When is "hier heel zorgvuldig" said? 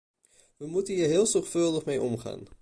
0.93-1.85